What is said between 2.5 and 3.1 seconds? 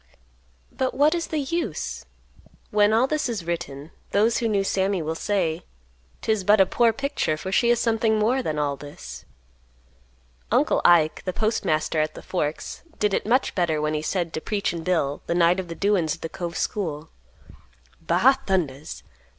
When all